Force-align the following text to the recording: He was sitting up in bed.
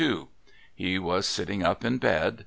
He 0.73 0.97
was 0.97 1.27
sitting 1.27 1.61
up 1.61 1.85
in 1.85 1.99
bed. 1.99 2.39